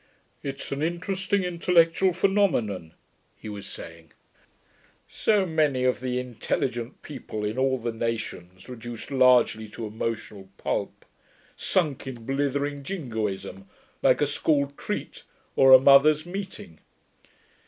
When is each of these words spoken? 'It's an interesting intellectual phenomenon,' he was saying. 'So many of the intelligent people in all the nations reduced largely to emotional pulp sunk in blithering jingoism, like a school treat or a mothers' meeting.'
'It's 0.41 0.71
an 0.71 0.81
interesting 0.81 1.43
intellectual 1.43 2.11
phenomenon,' 2.11 2.95
he 3.37 3.47
was 3.47 3.67
saying. 3.67 4.11
'So 5.07 5.45
many 5.45 5.83
of 5.83 5.99
the 5.99 6.19
intelligent 6.19 6.99
people 7.03 7.45
in 7.45 7.55
all 7.59 7.77
the 7.77 7.91
nations 7.91 8.67
reduced 8.67 9.11
largely 9.11 9.67
to 9.67 9.85
emotional 9.85 10.49
pulp 10.57 11.05
sunk 11.55 12.07
in 12.07 12.25
blithering 12.25 12.81
jingoism, 12.81 13.69
like 14.01 14.21
a 14.21 14.25
school 14.25 14.71
treat 14.75 15.21
or 15.55 15.71
a 15.71 15.77
mothers' 15.77 16.25
meeting.' 16.25 16.79